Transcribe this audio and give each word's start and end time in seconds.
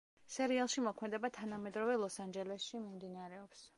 სერიალში 0.35 0.83
მოქმედება 0.85 1.31
თანამედროვე 1.35 1.99
ლოს-ანჯელესში 2.05 2.83
მიმდინარეობს. 2.87 3.67